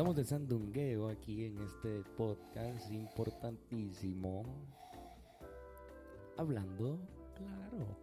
[0.00, 4.44] Estamos de sandungueo aquí en este podcast importantísimo.
[6.38, 6.98] Hablando
[7.34, 7.98] claro.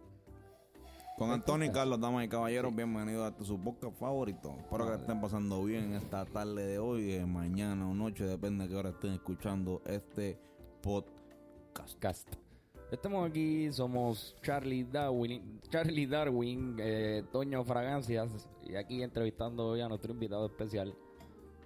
[1.16, 4.54] Con Antonio y Carlos, damas y caballeros, bienvenidos a su podcast favorito.
[4.60, 8.70] Espero que estén pasando bien esta tarde de hoy, eh, mañana o noche, depende de
[8.70, 10.38] qué hora estén escuchando este
[10.80, 11.98] podcast.
[11.98, 12.28] Cast.
[12.92, 19.88] Estamos aquí, somos Charlie Darwin, Charlie Darwin, eh, Toño Fragancias, y aquí entrevistando hoy a
[19.88, 20.94] nuestro invitado especial,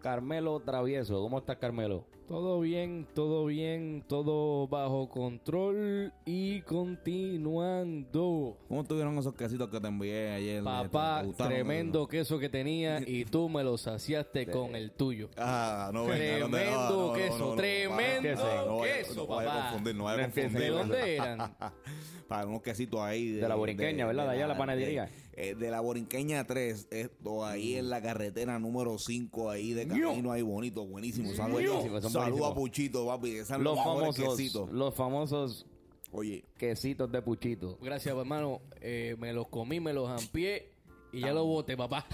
[0.03, 1.21] Carmelo Travieso.
[1.23, 2.05] ¿Cómo estás, Carmelo?
[2.27, 8.57] Todo bien, todo bien, todo bajo control y continuando.
[8.69, 10.65] ¿Cómo estuvieron esos quesitos que te envié ayer?
[10.65, 11.53] Papá, ¿Te gustaron?
[11.53, 15.29] tremendo queso que tenía y tú me lo saciaste con el tuyo.
[15.37, 19.27] Ah, no venga, Tremendo no, no, queso, no, no, tremendo no, no vaya- queso, no
[19.27, 19.69] vaya a papá.
[19.71, 20.59] confundir, no vaya a confundir.
[20.59, 21.39] ¿De dónde eran?
[22.29, 23.33] Para unos quesitos ahí.
[23.33, 24.25] De la borinqueña, ¿verdad?
[24.25, 25.11] De allá la panadería.
[25.35, 29.87] De, eh, de la borinqueña 3, esto ahí en la carretera número 5, ahí de
[29.89, 31.33] camino, ahí bonito, buenísimo.
[31.35, 32.55] Saludos saludo a.
[32.55, 33.39] Puchito, papi.
[33.59, 34.71] Los famosos, quesitos.
[34.71, 35.67] los famosos
[36.13, 37.79] Oye, quesitos de Puchito.
[37.81, 38.61] Gracias, hermano.
[38.83, 40.71] Eh, me los comí, me los ampié
[41.11, 42.07] y ya los boté, papá.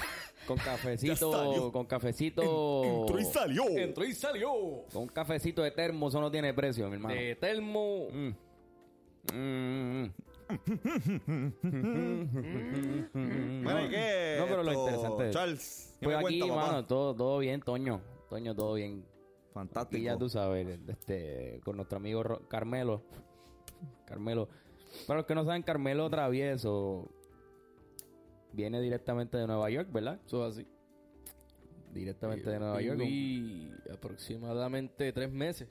[0.47, 2.85] Con cafecito, con cafecito.
[2.85, 3.65] entró y salió.
[3.69, 4.51] Entró y salió.
[4.93, 7.15] Con un cafecito de termo, eso no tiene precio, mi hermano.
[7.15, 8.07] De termo.
[8.13, 8.31] Mm.
[9.35, 10.13] Mm,
[12.49, 14.37] Mira, ¿qué?
[14.39, 16.67] No, pero lo esto, interesante es- Charles, ¿qué Pues me aquí, cuenta, papá?
[16.73, 18.01] mano, todo, todo bien, Toño.
[18.31, 19.05] Toño, todo bien.
[19.53, 19.99] Fantástico.
[20.01, 23.03] Y ya tú sabes, este, con nuestro amigo Ro- Carmelo.
[24.07, 24.49] Carmelo.
[25.07, 27.09] Para los que no saben, Carmelo Travieso
[28.53, 30.21] viene directamente de Nueva York, ¿verdad?
[30.25, 30.67] Eso es así.
[31.93, 32.99] Directamente de Nueva York.
[32.99, 35.69] Viví aproximadamente tres meses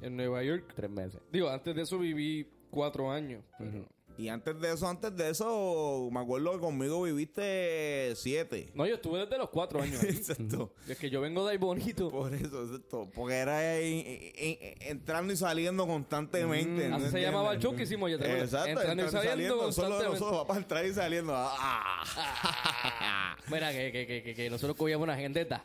[0.00, 0.72] en Nueva York.
[0.74, 1.20] Tres meses.
[1.32, 3.42] Digo, antes de eso viví cuatro años.
[3.58, 3.86] Pero...
[4.20, 8.70] Y antes de eso, antes de eso, me acuerdo que conmigo viviste siete.
[8.74, 10.02] No, yo estuve desde los cuatro años.
[10.02, 10.10] ahí.
[10.10, 10.74] Exacto.
[10.86, 12.10] es que yo vengo de ahí bonito.
[12.10, 13.08] Por eso, exacto.
[13.14, 16.90] Porque era ahí, eh, eh, entrando y saliendo constantemente.
[16.90, 18.52] ¿no Así se llamaba el show que hicimos, ya te acuerdas.
[18.52, 20.10] Exacto, Entrando y saliendo Solo de constantemente.
[20.10, 21.32] nosotros, papá, entrar y saliendo.
[21.34, 23.36] Ah.
[23.50, 25.64] Mira, que, que, que, que, que nosotros cogíamos una agendeta.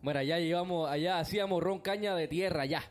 [0.00, 2.82] Mira, allá íbamos, allá hacíamos ron caña de tierra, allá.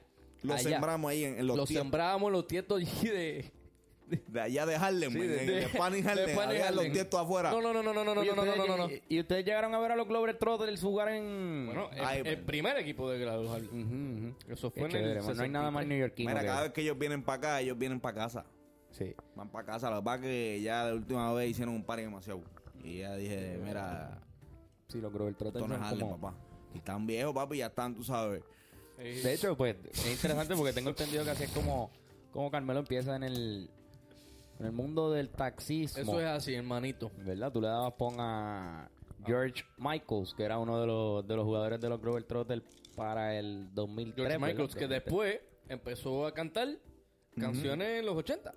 [0.43, 0.69] Lo Allá.
[0.69, 1.83] sembramos ahí en, en los Lo tiempos.
[1.83, 3.51] sembrábamos los tiestos allí de...
[4.27, 6.03] De allá de Harlem, Sí, de- de- y Harlem.
[6.03, 7.49] de Pan y había los tiestos afuera.
[7.49, 8.89] No, no, no, no, no, no, no, ¿Y no, no, no, no, no.
[9.07, 11.67] y- ustedes llegaron a ver a los Globetrotters jugar en...
[11.67, 13.25] Bueno, el, Ay, el primer equipo de.
[13.25, 14.35] Ujú, ujú.
[14.51, 15.37] Eso fue en el man.
[15.37, 15.87] No hay nada más 63.
[15.87, 18.45] neoyorquino Mira, cada vez que ellos vienen para acá, ellos vienen para casa.
[18.89, 19.15] Sí.
[19.33, 19.89] Van para casa.
[19.89, 22.41] Lo que pasa es que ya la última vez hicieron un par demasiado.
[22.83, 24.19] Y ya dije, mira,
[24.89, 26.19] Sí, los Globetrotters esto no es son Harlem, como...
[26.19, 26.37] papá.
[26.73, 28.43] Y están viejos, papi, ya están, tú sabes.
[29.03, 31.91] De hecho, pues, es interesante porque tengo entendido que así es como,
[32.31, 33.69] como Carmelo empieza en el,
[34.59, 36.01] en el mundo del taxismo.
[36.01, 37.11] Eso es así, hermanito.
[37.17, 37.51] ¿Verdad?
[37.51, 38.89] Tú le dabas pon a
[39.25, 42.63] George Michaels, que era uno de los, de los jugadores de los Globetrotters
[42.95, 44.15] para el 2003.
[44.15, 44.47] George ¿verdad?
[44.47, 46.67] Michaels, que después empezó a cantar
[47.39, 48.53] canciones en los 80.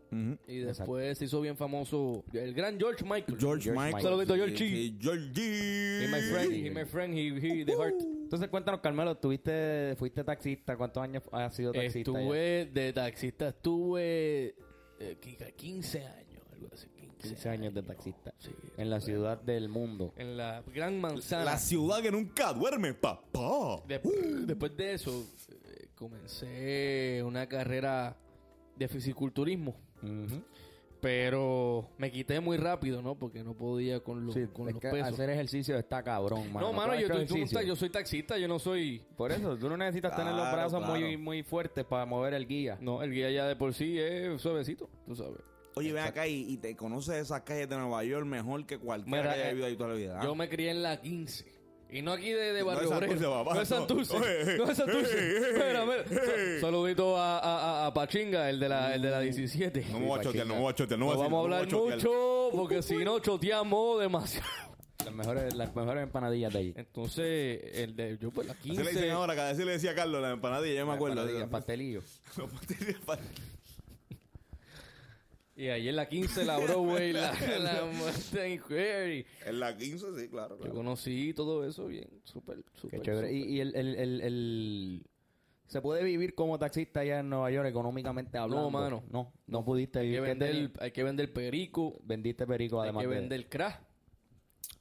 [0.49, 3.39] Y después se hizo bien famoso el gran George Michael.
[3.39, 3.87] George, George Michael.
[3.95, 4.03] Michael.
[4.05, 4.57] Saludito, Georgie.
[4.57, 6.05] Sí, Georgie.
[6.05, 7.29] He my friend, he my friend, he,
[7.61, 7.95] he the heart.
[8.01, 10.77] Entonces, cuéntanos, Carmelo, ¿tuviste, fuiste taxista?
[10.77, 12.13] ¿Cuántos años has sido taxista?
[12.13, 12.19] ya?
[12.19, 14.55] Estuve de taxista, estuve
[14.99, 15.17] eh,
[15.57, 16.89] 15 años, algo así.
[16.89, 18.35] 15, 15 años de taxista.
[18.39, 20.13] Sí, en la ciudad del mundo.
[20.17, 21.45] En la gran manzana.
[21.45, 23.83] La ciudad que nunca duerme, papá.
[23.87, 24.01] De-
[24.47, 28.17] Después de eso, eh, comencé una carrera
[28.77, 29.77] de fisiculturismo.
[31.01, 33.15] Pero me quité muy rápido, ¿no?
[33.19, 35.09] Porque no podía con, los- Sí, con es los que pesos.
[35.13, 36.69] hacer ejercicio está cabrón, mano.
[36.69, 39.03] no, ¿Tú mano, yo, tú- tú yo soy taxista, yo no soy...
[39.15, 40.99] Por eso, tú no necesitas tener los brazos claro.
[40.99, 42.79] muy, muy fuertes para mover el guía.
[42.81, 45.41] No, el guía ya de por sí es suavecito, tú sabes.
[45.77, 49.23] Oye, ven acá y, y te conoces esas calles de Nueva York mejor que cualquiera
[49.23, 50.21] Mira, que haya eh, vivido ahí toda la vida.
[50.21, 50.25] ¿ah?
[50.25, 51.45] Yo me crié en la 15.
[51.91, 53.45] Y no aquí de, de No Barrio es Obrero.
[53.45, 53.77] No es no.
[53.77, 54.19] Santurce.
[54.59, 55.17] No es Santurce.
[55.55, 56.61] Mira, mira.
[56.61, 59.87] Saludito a, a, a- a Pachinga, el de la, el de la 17.
[59.93, 61.71] No me voy a chotear, no me voy a chotear, no No vamos a hablar
[61.73, 64.49] no mucho porque si no choteamos demasiado.
[65.05, 66.75] Las mejores, las mejores empanadillas de allí.
[66.77, 69.11] Entonces, el de yo pues la Así le dicen 15.
[69.11, 71.21] ahora, que así le decía a Carlos la empanadilla, yo me acuerdo.
[71.21, 72.21] Empanadillas, pastelillos.
[75.57, 79.25] Y ahí en la 15 la Broadway, la, la Mustang Ferry.
[79.47, 80.57] En la 15, sí, claro.
[80.57, 80.75] Yo claro.
[80.75, 83.03] conocí todo eso bien, súper, Qué súper.
[83.03, 83.33] chévere.
[83.33, 85.07] Y, y el, el, el, el-
[85.69, 88.71] ¿Se puede vivir como taxista allá en Nueva York económicamente hablando?
[88.71, 89.03] mano.
[89.11, 90.37] No, no pudiste Hay que vivir.
[90.39, 93.81] ¿Qué vender, hay que vender perico, Vendiste perico hay además que de- vender crack.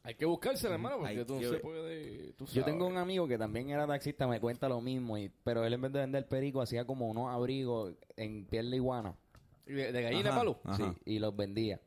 [0.05, 2.33] Hay que buscársela, hermano, porque Hay tú no que se puede.
[2.33, 2.91] tú Yo tengo sabes.
[2.93, 5.93] un amigo que también era taxista, me cuenta lo mismo, y, pero él en vez
[5.93, 9.15] de vender perico hacía como unos abrigos en piel de iguana.
[9.65, 10.39] ¿De, de gallina Ajá.
[10.39, 10.59] palo?
[10.63, 10.77] Ajá.
[10.77, 10.83] Sí,
[11.13, 11.79] y los vendía.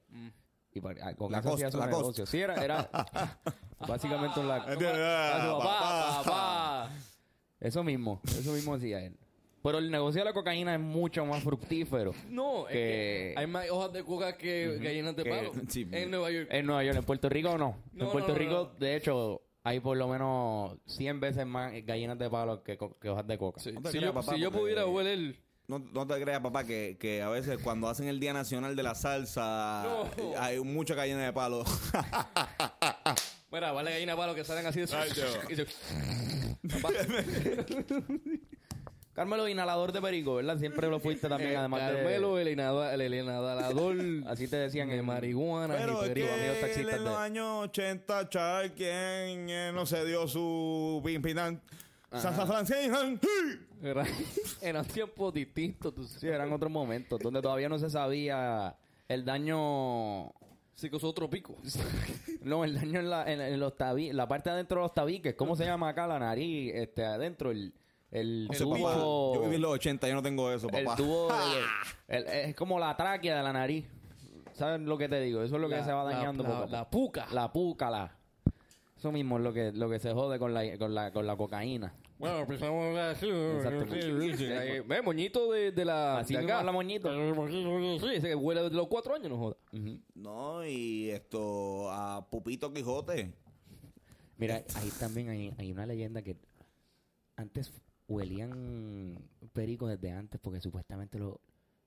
[0.73, 2.27] Y pa- ah, con La eso hacía costa, su la negocio.
[2.27, 2.91] Sí, era, era
[3.89, 6.23] básicamente un la- Ah, papá, papá.
[6.25, 6.91] papá.
[7.61, 9.17] Eso mismo, eso mismo hacía él.
[9.63, 12.13] Pero el negocio de la cocaína es mucho más fructífero.
[12.31, 15.53] No, es Que- que hay más hojas de coca que gallinas de Que- palo.
[15.69, 15.89] sí.
[15.91, 16.49] En Nueva York.
[16.51, 17.77] En Nueva York, en Puerto Rico no.
[17.93, 18.79] No, en Puerto no, no, Rico, no.
[18.79, 23.27] de hecho, hay por lo menos 100 veces más gallinas de palo que, que hojas
[23.27, 23.61] de coca.
[23.61, 23.73] Sí.
[23.91, 25.35] Si, yo, papá, si yo pudiera hueler...
[25.69, 28.83] No, no te creas, papá, que, que a veces cuando hacen el Día Nacional de
[28.85, 29.83] la Salsa
[30.17, 30.33] No.
[30.39, 31.65] hay mucha gallina de palo.
[33.51, 34.89] Mira, vale gallina de palo que salen así de...
[34.95, 35.25] Ay, yo.
[35.51, 35.67] y se-
[39.13, 40.59] Carmelo, inhalador de perico, ¿verdad?
[40.59, 42.43] Siempre lo fuiste también, eh, además Carmelo, de...
[42.43, 43.97] el inhalador, el inhalador
[44.29, 46.29] Así te decían de en marihuana Pero y perico.
[46.35, 51.01] amigos que taxistas en los de- años 80, Charles, quien eh, no se dio su
[51.03, 51.59] francesa.
[53.83, 54.05] Era-
[54.63, 58.77] Eran tiempos distintos, tú Sí, eran otros momentos donde todavía no se sabía
[59.09, 60.33] el daño...
[60.75, 61.57] Psicosotrópico.
[62.43, 64.95] No, el daño en la, en, en los tabi- la parte de adentro de los
[64.95, 65.35] tabiques.
[65.35, 66.07] ¿Cómo se llama acá?
[66.07, 67.75] La nariz, este, adentro, el,
[68.13, 68.75] el No sé, tubo...
[68.85, 68.95] papá.
[69.35, 70.97] Yo viví en los 80, yo no tengo eso, El papá.
[70.97, 71.29] tubo,
[72.09, 73.85] el- el- es como la tráquea de la nariz.
[74.53, 75.43] ¿Sabes lo que te digo?
[75.43, 77.25] Eso es lo que La- se va la- dañando la- poco a poco.
[77.35, 77.91] la puca.
[77.91, 78.16] La.
[78.97, 81.37] Eso mismo es lo que, lo que se jode con la, con la, con la
[81.37, 81.95] cocaína.
[82.19, 83.29] Bueno, empezamos así.
[83.29, 83.93] Exacto.
[83.93, 86.19] Ahí, Ve, moñito de, de la.
[86.21, 86.61] Así de mismo acá.
[86.61, 87.11] habla moñito.
[88.01, 89.57] Sí, ese que huele desde los cuatro años, no joda.
[90.15, 93.35] No, y esto, a Pupito Quijote.
[94.39, 96.37] Mira, ahí también hay, hay una leyenda que
[97.37, 97.73] antes
[98.09, 99.19] huelían
[99.53, 101.41] perico desde antes porque supuestamente lo,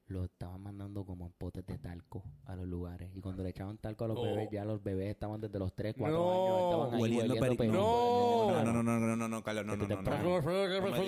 [0.09, 3.09] lo estaban mandando como en potes de talco a los lugares.
[3.15, 4.23] Y cuando le echaban talco a los No.
[4.23, 6.31] bebés, ya los bebés estaban desde los 3, 4 No.
[6.31, 7.57] años, estaban ahí Hueliendo perico.
[7.57, 7.75] perico.
[7.77, 8.63] No.
[8.63, 9.95] No, no, no, no, no, no, Carlos, no, no, no, no.
[9.95, 10.41] temprano.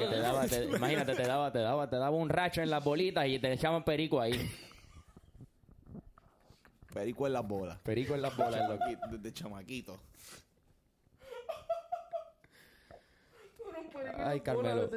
[0.10, 3.28] Te daba, te- imagínate, te daba, te daba, te daba un racho en las bolitas
[3.28, 4.34] y te echaban perico ahí.
[6.94, 7.80] Perico en las bolas.
[7.80, 8.56] Perico en las bolas.
[8.68, 10.00] Chamaquito, Desde chamaquito.
[14.18, 14.90] Ay, Carmelo.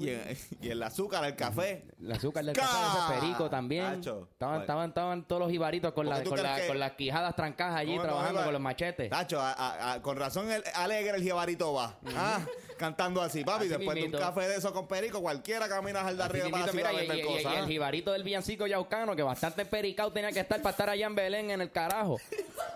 [0.00, 1.84] Y, en- y el azúcar, el café.
[2.00, 2.62] El azúcar del ¡Ca!
[2.62, 3.84] café, ese perico también.
[3.96, 4.28] Tacho.
[4.32, 7.34] Estaban, estaban, estaban todos los ibaritos con, ¿Por la, con, la- que- con las quijadas
[7.36, 9.10] trancadas allí ¿Cómo te trabajando con los machetes.
[9.10, 11.98] Tacho, a- a- a- con razón el alegre el jibarito va.
[12.16, 12.40] Ah,
[12.78, 13.60] cantando así, papi.
[13.60, 14.18] Así después de mismito.
[14.18, 16.96] un café de eso con perico, cualquiera camina al de arriba para mira, a y,
[16.96, 17.66] y- y- el ah.
[17.66, 21.50] jibarito del villancico yaucano, que bastante pericado tenía que estar para estar allá en Belén
[21.50, 22.18] en el carajo.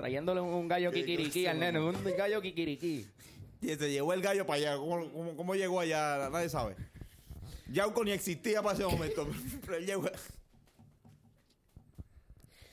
[0.00, 3.06] Trayéndole un, gallo kikiriki al nene, un gallo kikiriki.
[3.60, 4.76] Y se llevó el gallo para allá.
[4.78, 6.30] ¿Cómo, cómo, cómo llegó allá?
[6.30, 6.74] Nadie sabe.
[7.70, 9.28] Yauco ni existía para ese momento.
[9.60, 10.10] Pero él llegó.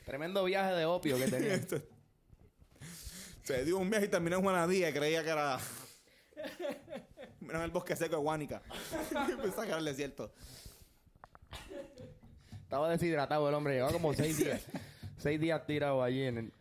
[0.06, 1.59] Tremendo viaje de opio que tenía.
[3.44, 5.59] Se dio un viaje y terminó en Juanadía y creía que era.
[7.41, 8.62] Mira en el bosque seco de Guánica.
[9.41, 10.31] Pensaba que era el desierto.
[12.63, 14.62] Estaba deshidratado el hombre, llevaba como seis días.
[15.18, 16.53] seis días tirado allí en el,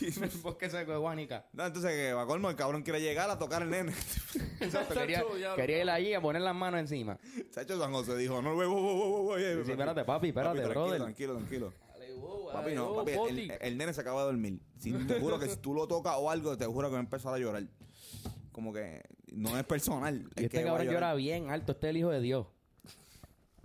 [0.00, 1.46] en el bosque seco de Guánica.
[1.52, 3.92] No, entonces, que va colmo, el cabrón quiere llegar a tocar el nene.
[4.60, 5.24] Exacto, quería,
[5.56, 7.18] quería ir allí a poner las manos encima.
[7.50, 9.64] Se ha hecho San José, dijo, no, huevo, huevo, huevo, huevo.
[9.64, 11.02] Sí, espérate, papi, espérate, tranquilo, brother.
[11.02, 11.72] Tranquilo, tranquilo.
[11.92, 13.12] Dale, wow, Papi, no, papi,
[13.60, 14.60] el, nene se acaba de dormir.
[14.78, 17.02] Si, te juro que si tú lo tocas o algo, te juro que va a
[17.02, 17.64] empezar a llorar.
[18.52, 19.02] Como que
[19.32, 20.28] no es personal.
[20.36, 22.46] Y es este que cabrón llora bien alto, este es el hijo de Dios.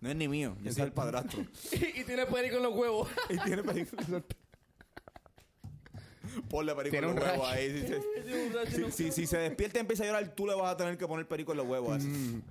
[0.01, 1.43] No es ni mío, yo soy el padrastro.
[1.71, 3.09] y tiene perico en los huevos.
[3.29, 4.23] y tiene película.
[6.49, 7.57] Ponle perico Tiene en un los huevos rash.
[7.57, 7.71] ahí.
[7.71, 8.01] Si se,
[8.75, 10.97] si, los si- si se despierta y empieza a llorar, tú le vas a tener
[10.97, 11.97] que poner perico en los huevos.
[11.97, 12.41] así.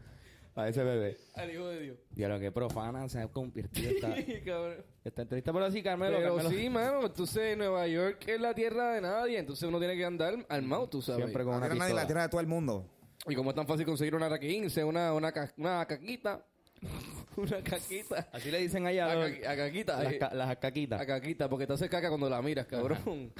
[0.56, 1.16] A ese bebé.
[1.34, 1.96] Al hijo de Dios.
[2.14, 4.08] Y a lo que profana se ha convertido esta,
[4.44, 4.84] Cabrón.
[5.04, 5.52] esta entrevista.
[5.52, 9.38] Pero sí, Carmelo, Pero Carmelo, sí, mano, entonces Nueva York es la tierra de nadie,
[9.38, 11.22] entonces uno tiene que andar armado, tú sabes.
[11.24, 12.06] Siempre con No una tiene nadie en la pistola.
[12.06, 12.88] tierra de todo el mundo.
[13.26, 16.46] Y como es tan fácil conseguir una raquince, una, una, ca- una caquita,
[17.36, 20.56] una caquita, Así le dicen allá a, los- ca- a caquita, las, eh, ca- las
[20.58, 21.00] caquitas.
[21.00, 23.32] a caquita, porque te hace caca cuando la miras, cabrón.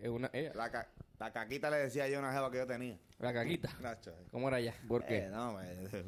[0.00, 0.88] Es una, ella, La, ca-
[1.18, 2.98] la caquita le decía yo a una jeva que yo tenía.
[3.18, 3.68] la caquita.
[3.80, 4.14] Nacho.
[4.30, 4.74] ¿Cómo era ella?
[4.86, 5.18] ¿Por qué?
[5.26, 6.04] Eh, no, pues,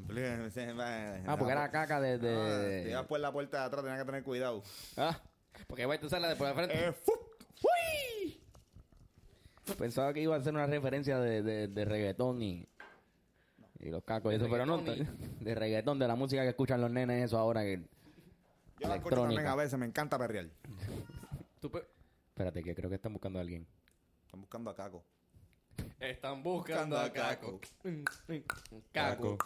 [1.26, 2.18] ah, porque era caca de...
[2.18, 4.62] de- si ibas por la puerta de atrás, tenía que tener cuidado.
[4.96, 5.20] Ah,
[5.66, 6.74] porque va a usarla de por la frente.
[6.88, 6.92] Eh.
[7.62, 8.40] ¡Uy!
[9.78, 12.66] Pensaba que iba a ser una referencia de, de, de reggaetón y...
[13.82, 16.90] Y los cacos y eso, pero no, de reggaetón, de la música que escuchan los
[16.90, 17.80] nenes, eso ahora que...
[18.78, 20.48] Yo la escucho también a veces, me encanta perrear.
[21.60, 21.86] Tú pe-
[22.28, 23.66] Espérate, que creo que están buscando a alguien.
[24.30, 25.04] Están buscando a Caco.
[25.98, 27.60] Están buscando a Caco.
[28.92, 29.36] Caco.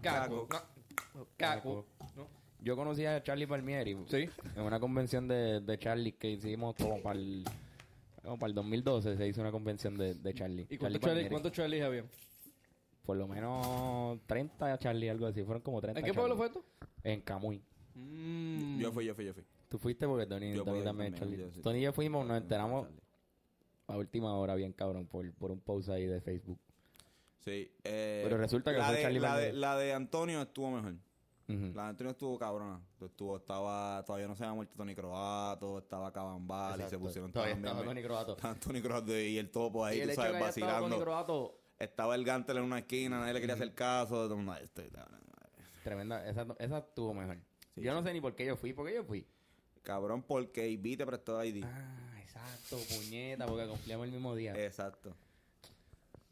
[0.00, 0.48] Caco.
[1.36, 1.86] Caco.
[2.16, 2.26] ¿No?
[2.62, 3.98] Yo conocí a Charlie Palmieri.
[4.08, 4.30] Sí.
[4.56, 7.44] En una convención de, de Charlie que hicimos como para el...
[8.22, 10.66] Como para el 2012 se hizo una convención de, de Charlie.
[10.70, 12.04] ¿Y cuántos Charlie, cuántos Charlie había?
[13.04, 15.42] Por lo menos 30 Charlie, algo así.
[15.42, 16.64] Fueron como 30 ¿En qué pueblo fue esto?
[17.04, 17.62] En Camuy.
[17.94, 18.78] Mm.
[18.78, 19.44] Yo fui, yo fui, yo fui.
[19.68, 20.84] Tú fuiste porque Tony, Tony también.
[20.84, 21.36] también, Charlie.
[21.36, 21.60] yo sí.
[21.60, 22.99] Tony y yo fuimos, nos enteramos Charlie.
[23.92, 26.58] A última hora bien cabrón por, por un post ahí de Facebook.
[27.40, 27.72] Sí.
[27.84, 29.54] eh, Pero resulta que la fue de, Charlie la, de, Valdez.
[29.60, 30.94] la de Antonio estuvo mejor.
[31.48, 32.80] La de Antonio estuvo cabrona.
[33.00, 37.54] Estuvo, estaba, todavía no se había muerto Tony Croato, estaba Cabambal y se pusieron Todavía
[37.54, 38.32] también estaba Tony Croato.
[38.36, 41.00] Estaba Tony Croato y el topo ahí, Y el tú hecho sabes, Tony vacilando.
[41.00, 44.14] Croato, Estaba el Gantel en una esquina, nadie le quería hacer caso.
[44.14, 44.90] todo el mundo, "Ay, este,
[45.82, 47.38] tremenda, esa, esa estuvo mejor.
[47.74, 49.26] Sí, yo no sé ni por qué yo fui, porque yo fui.
[49.82, 51.64] Cabrón, porque AB te prestó ID.
[51.64, 54.54] Ah, exacto, puñeta, porque cumplíamos el mismo día.
[54.54, 55.14] Exacto.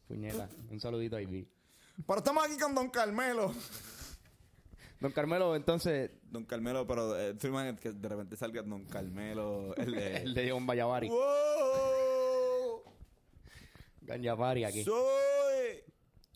[0.07, 1.49] Puñeta, un saludito a Ivy.
[2.07, 3.53] Pero estamos aquí con Don Carmelo.
[5.01, 9.93] Don Carmelo, entonces, Don Carmelo, pero eh, imaginas que de repente salga Don Carmelo, el
[9.93, 10.17] de...
[10.23, 11.09] el de John Vallavari.
[11.09, 12.83] ¡Wow!
[14.67, 14.85] Aquí.
[14.85, 15.85] Soy...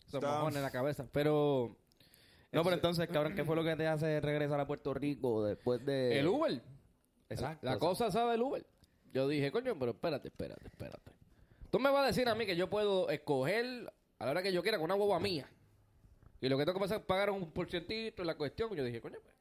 [0.07, 1.07] Son mojones en la cabeza.
[1.11, 1.75] Pero
[2.51, 5.83] No, pero entonces, cabrón, ¿qué fue lo que te hace regresar a Puerto Rico después
[5.85, 6.19] de...
[6.19, 6.61] el Uber.
[7.29, 7.65] Exacto.
[7.65, 8.65] La cosa sabe el Uber.
[9.13, 11.11] Yo dije, coño, pero espérate, espérate, espérate.
[11.69, 14.51] Tú me vas a decir a mí que yo puedo escoger a la hora que
[14.51, 15.47] yo quiera con una guagua mía.
[16.41, 18.69] Y lo que tengo que pasar es pagar un porcientito en la cuestión.
[18.73, 19.33] Y yo dije, coño, pues,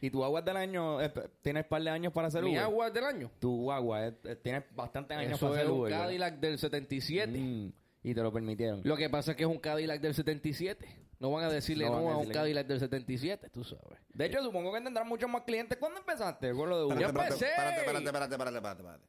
[0.00, 1.00] ¿Y tu agua del año?
[1.00, 2.60] eh, ¿Tienes par de años para hacer mi Uber?
[2.62, 3.30] agua es del año.
[3.40, 5.90] Tu agua, eh, eh, tienes bastantes años Eso para es hacer Uber.
[5.90, 6.04] ¿verdad?
[6.06, 7.38] Cadillac del 77.
[7.38, 7.72] Mm,
[8.08, 8.82] y te lo permitieron.
[8.84, 10.86] Lo que pasa es que es un Cadillac del 77.
[11.18, 13.98] No van a decirle No a a un que- Cadillac del 77, tú sabes.
[14.14, 15.76] De hecho, supongo que tendrás muchos más clientes.
[15.78, 16.98] ¿Cuándo empezaste con lo de Uber?
[17.00, 17.46] Yo empecé.
[17.46, 19.04] espérate, espérate, espérate, espérate, espérate, espérate.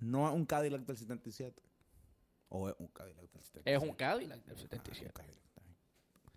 [0.00, 1.62] No es un Cadillac del 77.
[2.50, 3.72] O es un Cadillac del 77.
[3.74, 5.06] Es un Cadillac del Ah, 77.
[5.06, 5.76] un Cadillac, está bien.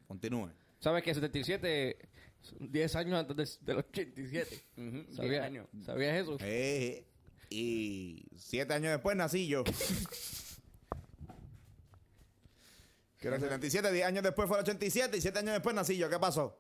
[0.08, 0.50] Continúe.
[0.80, 1.98] ¿Sabes que 77
[2.40, 4.64] son 10 años antes del, del 87?
[4.78, 5.68] Ujú, ¿Sabías, diez años.
[5.84, 6.38] ¿Sabías eso?
[6.40, 7.06] Eh,
[7.50, 9.64] y siete años después nací yo.
[13.30, 15.98] Que era el 77, 10 años después fue el 87 y 7 años después nací
[15.98, 16.10] yo.
[16.10, 16.58] ¿Qué pasó?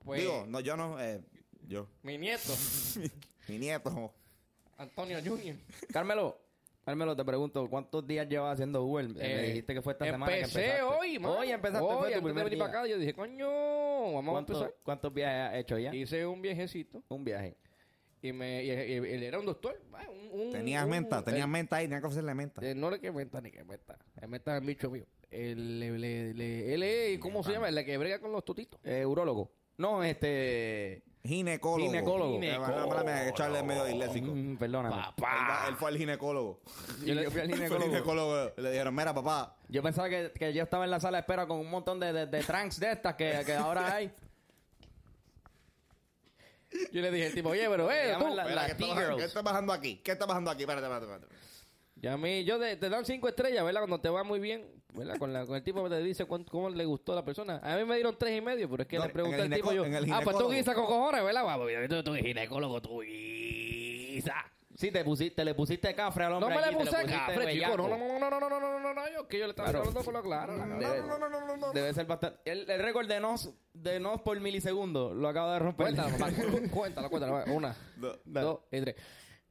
[0.00, 1.20] Pues, Digo, no, yo no, eh,
[1.66, 1.88] yo.
[2.02, 2.52] mi nieto,
[3.48, 4.12] Mi nieto.
[4.76, 5.56] Antonio Junior.
[5.92, 6.38] Carmelo,
[6.84, 9.08] Carmelo, te pregunto, ¿cuántos días llevas haciendo Uber?
[9.08, 10.82] Me Eh, dijiste que fue esta semana que Empecé empezaste.
[10.82, 11.30] hoy, man.
[11.32, 12.66] Hoy empezaste, Hoy, fue tu antes de primer venir día.
[12.66, 14.76] para acá, yo dije, coño, vamos a ¿Cuántos, empezar.
[14.84, 15.94] ¿Cuántos viajes has hecho ya?
[15.94, 17.56] Hice un viejecito Un viaje.
[18.22, 18.72] y, me, y, y-
[19.14, 19.78] él era un doctor.
[19.92, 22.66] ah, un- un- Tenías un- menta, tenías menta ahí, tenías que ofrecerle menta.
[22.66, 23.98] eh, no le que menta ni que menta.
[24.20, 25.04] El menta es el bicho mío.
[25.30, 25.98] Le-
[26.34, 27.68] le- él es, ¿cómo se llama?
[27.68, 28.80] El que brega con los totitos.
[28.84, 29.50] Eh, urólogo.
[29.76, 31.02] No, este...
[31.24, 31.90] Ginecólogo.
[31.90, 32.40] Ginecólogo.
[32.40, 34.26] Que Charlie es medio disléxico.
[34.34, 34.96] Mm, perdóname.
[34.96, 36.60] Él, va- él fue al ginecólogo.
[37.04, 37.84] Yo, le- fui al ginecólogo.
[37.90, 38.52] ginecólogo.
[38.56, 41.46] Le dijeron, mira, papá, Yo pensaba que, que yo estaba en la sala de espera
[41.46, 44.10] con un montón de, de, de trunks de estas que, que ahora hay.
[46.92, 48.28] Yo le dije al tipo, oye, pero, eh, tú.
[48.28, 49.18] la- Espera, ¿qué, está bajando, T-Girls.
[49.18, 49.96] ¿qué está bajando aquí?
[50.04, 50.62] ¿Qué está bajando aquí?
[50.62, 51.34] Espérate, espérate, espérate.
[52.00, 53.80] Y a mí, yo te, te dan cinco estrellas, ¿verdad?
[53.80, 54.64] Cuando te va muy bien,
[54.94, 55.16] ¿verdad?
[55.18, 57.60] Con, la, con el tipo que te dice cuánto- cómo le gustó a la persona.
[57.62, 59.72] A mí me dieron tres y medio, pero es que No, le pregunté al tipo
[59.72, 61.42] yo, ah, pues tú guisas con cojones, ¿verdad?
[61.42, 64.34] Guapo, tú, tú, ginecólogo, tú guisas.
[64.76, 67.12] Sí, te, pusiste, le pusiste cafre al No hombre me le allí, te puse pusiste
[67.12, 67.76] cafre, chico.
[67.76, 69.70] No, no, no, no, no, no, no, no, no, no, yo que yo le estaba
[69.70, 69.80] Claro.
[69.88, 70.56] hablando con lo claro.
[70.56, 70.78] la cara.
[70.78, 71.72] Debe, No, no, no, no, no.
[71.72, 72.38] debe ser bastante...
[72.48, 75.86] El, el récord de nos, de nos por milisegundo lo acaba de romper.
[75.86, 76.32] Cuéntalo, papá,
[76.70, 77.44] cuéntalo, cuéntalo.
[77.52, 78.94] Una, No, dos y tres.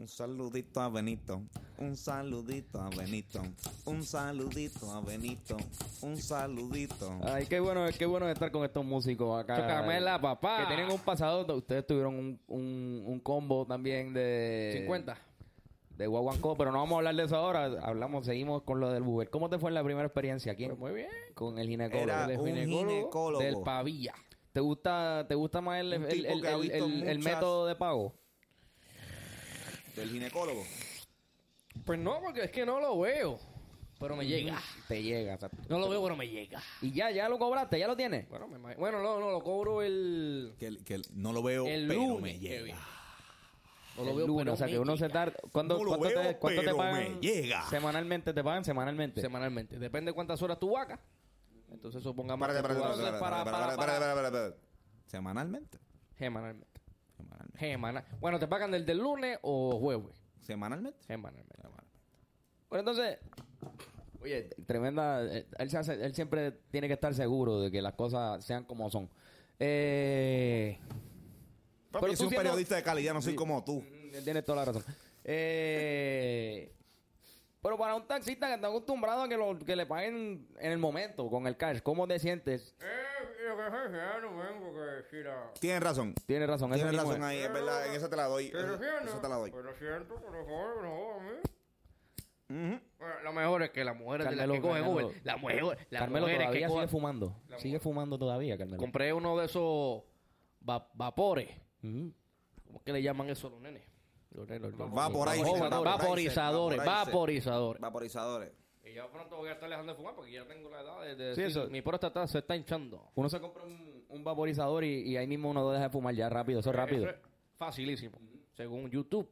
[0.00, 1.42] Un saludito a Benito,
[1.78, 3.42] un saludito a Benito,
[3.84, 5.56] un saludito a Benito,
[6.02, 7.18] un saludito.
[7.24, 9.56] Ay, qué bueno, qué bueno estar con estos músicos acá.
[9.56, 10.60] Chocamela, papá.
[10.60, 11.44] Que tienen un pasado.
[11.56, 14.70] Ustedes tuvieron un, un, un combo también de...
[14.82, 15.18] 50.
[15.96, 17.64] De Guaguancó, pero no vamos a hablar de eso ahora.
[17.82, 19.28] Hablamos, seguimos con lo del Uber.
[19.30, 20.66] ¿Cómo te fue en la primera experiencia aquí?
[20.66, 21.08] Pues muy bien.
[21.34, 22.04] Con el ginecólogo.
[22.04, 23.42] Era El un ginecólogo.
[23.42, 24.14] del Pavilla.
[24.52, 27.34] ¿Te gusta, ¿Te gusta más el, el, el- que ha el- visto el- el muchas-
[27.34, 28.14] método de pago?
[29.98, 30.64] Del ginecólogo.
[31.84, 33.38] Pues no, porque es que no lo veo.
[33.98, 34.60] Pero me llega.
[34.86, 35.56] Te llega, exacto.
[35.68, 36.62] No lo veo, pero me llega.
[36.80, 38.28] Y ya, ya lo cobraste, ya lo tienes.
[38.28, 40.54] Bueno, me bueno no, no, lo cobro el...
[40.58, 42.56] Que, que no lo veo, El pero lunes, me llega.
[42.58, 42.74] Kevin.
[43.96, 45.12] No El lo veo, lunes, pero o sea me que uno se llega.
[45.12, 45.36] tarda.
[45.50, 47.14] ¿Cuánto, No lo cuánto te, cuánto te pero pagan?
[47.14, 47.68] me llega.
[47.68, 49.20] Semanalmente, te pagan semanalmente.
[49.20, 49.78] Semanalmente.
[49.80, 51.00] Depende de cuántas horas tú hagas.
[51.72, 54.54] Entonces supongamos Espérate, que tú espérate, para- para-.
[55.06, 55.78] ¿Semanalmente?
[56.16, 56.77] Semanalmente.
[57.18, 57.58] Semanalmente.
[57.58, 60.14] Semana- Bueno, te pagan del del lunes o jueves.
[60.40, 60.98] ¿Semanalmente?
[61.06, 61.54] Semanalmente.
[62.70, 63.18] Bueno, entonces,
[64.22, 65.24] oye, tremenda.
[65.24, 68.64] eh, Él, se hace- él siempre tiene que estar seguro de que las cosas sean
[68.64, 69.08] como son.
[69.58, 70.78] Eh,
[71.90, 73.82] Papi, Pero yo soy un siendo- Mm, eh, periodista de calidad, no soy como tú.
[74.24, 74.84] Tienes toda la razón.
[75.24, 76.72] Eh,
[77.62, 80.78] Pero para un taxista que está acostumbrado a que, lo, que le paguen en el
[80.78, 82.74] momento, con el cash, ¿cómo te sientes?
[85.60, 86.14] Tienes razón.
[86.26, 87.22] Tienes razón, Tienes razón es.
[87.28, 87.86] ahí, es verdad.
[87.86, 88.46] En eso te la doy.
[89.08, 89.50] Eso te la doy.
[92.50, 92.80] Ujú.
[92.98, 95.06] Bueno, lo mejor es que las mujeres de las que cogen Carmelo.
[95.08, 97.36] Uber, las mujeres, las Carmelo mujeres que sigue fumando.
[97.58, 98.78] Sigue fumando todavía, Carmelo.
[98.78, 100.02] compré uno de esos
[100.66, 101.50] va- vapores.
[101.82, 102.12] Ujú.
[102.64, 103.82] ¿Cómo es que le llaman eso a los nenes?
[104.30, 107.80] Los nenes, los- los- Vaporizer, Vaporizadores, vaporizer, vaporizadores, vaporizadores.
[107.82, 108.52] Vaporizadores.
[108.90, 111.14] Y yo pronto voy a estar dejando de fumar porque ya tengo la edad de,
[111.16, 113.10] de Sí, eso- mi próstata se está hinchando.
[113.14, 116.28] Uno se compra un, un vaporizador y, y ahí mismo uno deja de fumar ya
[116.28, 117.04] rápido, eso es rápido.
[117.08, 117.20] Eso es
[117.56, 118.18] facilísimo,
[118.56, 119.28] según YouTube.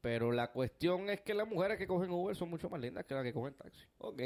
[0.00, 3.14] Pero la cuestión es que las mujeres que cogen Uber son mucho más lindas que
[3.14, 3.84] las que cogen taxi.
[3.98, 4.20] Ok.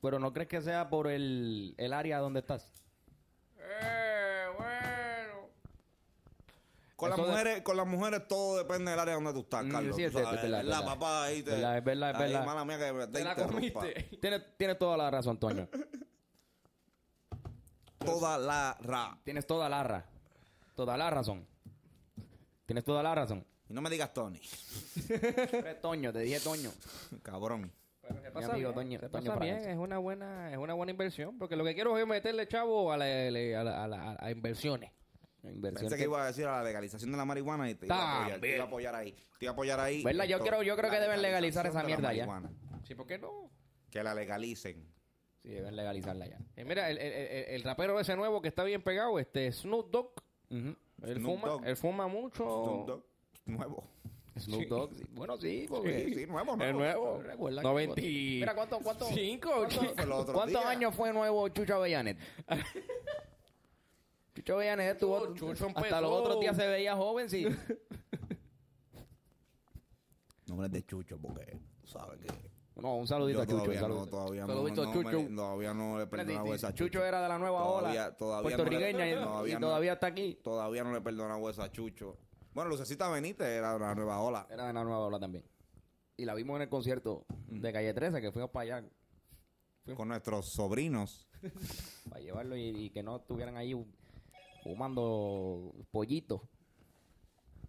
[0.00, 2.70] Pero no crees que sea por el, el área donde estás.
[3.58, 5.48] Eh, bueno.
[6.96, 9.70] Con las, de- mujeres, con las mujeres todo depende del área donde tú estás, Mm,
[9.70, 9.96] Carlos.
[9.96, 10.84] sí, es cierto, verdad, la verdad.
[10.84, 11.50] papá ahí te...
[11.50, 12.46] Verdad, es verdad, es Ay, verdad.
[12.46, 14.02] mala mía que te Te la comiste.
[14.20, 15.68] Tienes, tienes toda la razón, Toño.
[17.98, 19.18] Toda la ra.
[19.24, 20.06] tienes toda la ra.
[20.74, 21.46] Toda la razón.
[22.66, 23.44] Tienes toda la razón.
[23.68, 24.40] Y no me digas Tony.
[25.82, 26.70] Toño, te dije Toño.
[27.22, 27.72] Cabrón.
[28.00, 29.72] Pero se Mi pasa amigo bien, Toño- se Toño pasa bien, Francia.
[29.72, 32.96] es una buena es una buena inversión porque lo que quiero es meterle chavo a,
[32.96, 33.04] la-
[33.60, 34.92] a, la- a la- a inversiones.
[35.50, 35.82] Inversión.
[35.90, 38.20] Pensé que iba a decir a la legalización de la marihuana y te iba a
[38.22, 39.12] apoyar, te iba a apoyar ahí.
[39.38, 40.02] Te iba a apoyar ahí.
[40.02, 40.24] ¿Verdad?
[40.24, 42.26] Yo creo- yo creo que deben legalizar esa de mierda ya.
[42.84, 43.50] Sí, ¿por qué no?
[43.90, 44.86] Que la legalicen.
[45.42, 46.38] Sí, deben legalizarla ya.
[46.56, 49.90] Eh, mira, el, el- el- el rapero ese nuevo que está bien pegado, este Snoop
[49.90, 50.12] Dogg,
[50.50, 50.76] Ujú.
[51.02, 51.66] él Snoop fuma, Dogg.
[51.66, 52.44] él fuma mucho.
[52.44, 53.04] Snoop Dogg,
[53.46, 53.84] Nuevo.
[54.38, 54.66] Snoop Sí.
[54.66, 54.94] Dogg.
[54.94, 55.04] sí.
[55.12, 56.04] Bueno, sí, porque...
[56.04, 56.78] Sí, sí, nuevo, El nuevo.
[56.80, 57.22] nuevo.
[57.22, 59.50] Recuerda que- 90 Mira, ¿cuánto, cuánto, Cinco,
[59.96, 60.68] cuánto- ¿Cuántos día.
[60.68, 62.18] años fue nuevo Chucho Avellanet?
[64.36, 65.34] Chucho Avellanet estuvo...
[65.34, 66.00] Chucho hasta empezó.
[66.00, 67.46] los otros días se veía joven, sí.
[70.46, 72.28] Nombre de Chucho, porque tú sabes que.
[72.80, 73.56] No, un saludito Yo a Chucho.
[73.64, 75.22] todavía un no, todavía no, Chucho.
[75.22, 78.50] me- todavía no le sí, esa a Chucho era de la nueva Todavía- ola todavía
[78.50, 80.34] no puertorriqueña le- y- todavía y no- todavía está aquí.
[80.44, 82.18] Todavía no le he perdonado esa a Chucho.
[82.52, 84.46] Bueno, Lucecita Benítez era de la nueva ola.
[84.50, 85.44] Era de la nueva ola también.
[86.18, 88.88] Y la vimos en el concierto de Calle 13, que fuimos para allá,
[89.96, 91.26] Con nuestros sobrinos.
[92.10, 93.72] para llevarlo y, y que no estuvieran ahí
[94.66, 96.40] fumando pollitos.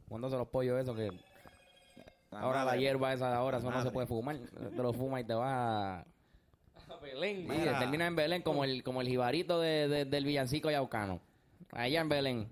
[0.08, 1.10] Fumándose los pollos esos que...
[2.32, 4.38] Ahora la hierba esa de ahora, eso no se puede fumar.
[4.38, 6.06] Te lo fumas y te vas a...
[7.02, 7.42] Belén.
[7.42, 7.80] Sí, Mira.
[7.80, 11.20] termina en Belén como el, como el jibarito de, de- del villancico yaucano.
[11.72, 12.50] Allá en Belén.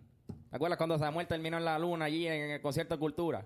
[0.49, 3.45] ¿Te acuerdas cuando Samuel terminó en la luna allí en, el concierto de cultura?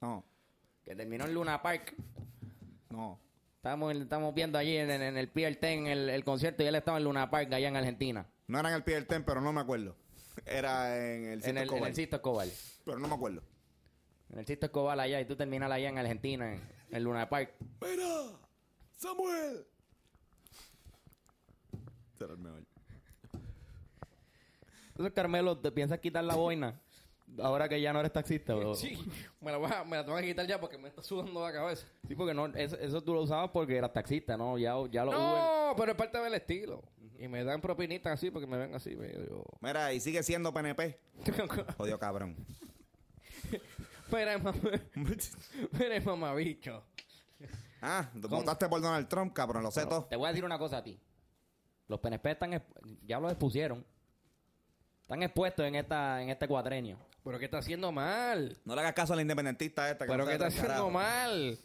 [0.00, 0.24] No,
[0.84, 1.94] Que terminó en Luna Park.
[2.90, 3.18] no.
[3.56, 6.74] Estamos, estamos viendo allí en, en- en el Pier 10 el, el concierto y él
[6.76, 8.24] estaba en Luna Park allá en Argentina.
[8.50, 9.94] No era en el pie del ten, pero no me acuerdo.
[10.44, 12.48] Era en el En Cito el, en Escobar, el Sisto Escobar.
[12.84, 13.42] Pero no me acuerdo.
[14.32, 16.60] En el Sisto Escobar allá y tú terminas allá en Argentina, en,
[16.90, 17.52] en Luna Park.
[17.80, 18.38] ¡Mira!
[18.96, 19.64] ¡Samuel!
[22.18, 22.64] Será el mejor.
[24.88, 26.80] Entonces, Carmelo, ¿te piensas quitar la boina?
[27.40, 28.56] Ahora que ya no eres taxista.
[28.56, 28.98] o- Sí,
[29.40, 31.52] me la, voy a, me la tengo que quitar ya porque me está sudando la
[31.52, 31.86] cabeza.
[32.08, 34.58] Sí, porque no, eso, eso tú lo usabas porque eras taxista, ¿no?
[34.58, 36.82] Ya, ya lo Uber- No, pero es parte del estilo.
[37.20, 39.44] Y me dan propinitas así porque me ven así medio...
[39.60, 40.98] Mira, y sigue siendo PNP.
[41.76, 42.34] Jodido cabrón.
[44.06, 44.58] Espera, mamá.
[44.96, 46.82] Espera, mamabicho.
[47.82, 50.04] Ah, votaste por Donald Trump, cabrón, lo sé todo.
[50.06, 50.98] Te voy a decir una cosa a ti.
[51.88, 53.84] Los PNP están, exp- ya los expusieron.
[55.02, 56.98] Están expuestos en esta en este cuatrenio.
[57.22, 58.56] ¿Pero qué está haciendo mal?
[58.64, 60.06] No le hagas caso a la independentista esta.
[60.06, 61.58] que ¿Pero no qué está haciendo mal?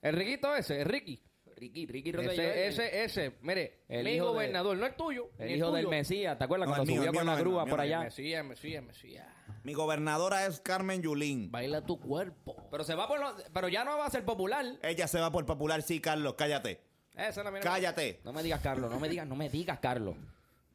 [0.00, 1.22] El riquito ese, el Ricky.
[1.62, 5.30] Ricky, Ricky Rosselló, Ese, ese, ese, mire, el mi hijo de- gobernador, no el tuyo.
[5.38, 5.86] el hijo del.
[5.86, 6.36] Mesías.
[6.36, 8.00] ¿Te acuerdas No, cuando subió con no, la grúa mío, por allá?
[8.00, 9.26] Mesías, Mesías, Mesías.
[9.62, 11.52] Mi gobernadora es Carmen Yulín.
[11.52, 12.56] Baila tu cuerpo.
[12.70, 14.66] Pero se va por lo- pero ya no va a ser popular.
[14.82, 16.80] Ella se va por popular, sí, Carlos, cállate.
[17.14, 17.60] Esa es la mía.
[17.62, 18.18] Cállate.
[18.24, 20.16] No me digas Carlos, no me digas, no me digas Carlos.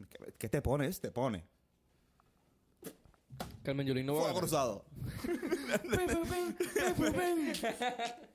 [0.10, 1.02] ¿Qué, qué te pones?
[1.02, 1.44] Te pone.
[3.64, 4.86] Carmen Yulín no va a Fuego cruzado.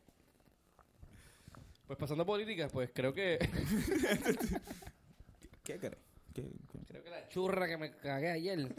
[1.93, 3.39] Pues pasando a política, pues creo que
[5.63, 5.99] ¿Qué crees?
[6.33, 6.79] ¿Qué, qué?
[6.89, 8.75] creo que la churra que me cagué ayer.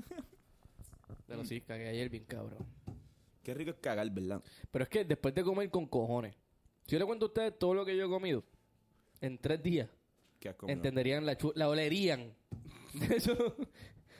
[1.27, 2.65] Pero sí, cagué ayer bien cabrón.
[3.43, 4.41] Qué rico es cagar, ¿verdad?
[4.71, 6.33] Pero es que después de comer con cojones,
[6.87, 8.43] si yo le cuento a ustedes todo lo que yo he comido
[9.21, 9.87] en tres días,
[10.39, 10.75] ¿Qué has comido?
[10.75, 12.33] entenderían la churra, la olerían.
[12.93, 13.55] De hecho,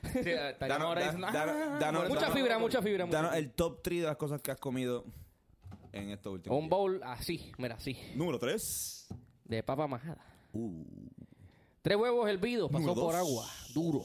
[0.04, 3.06] Estaríamos Danos- ahora da- diciendo, "Ah, danos- mucha danos- fibra, mucha fibra.
[3.08, 3.44] mucha Danos fibra.
[3.48, 5.04] el top 3 de las cosas que has comido
[5.94, 9.08] en estos últimos Un bowl así, mira, así, Número 3.
[9.46, 10.26] de papa majada.
[10.54, 10.84] Uh.
[11.82, 13.22] Tres huevos hervidos, pasó Número por dos.
[13.22, 14.04] agua, duro.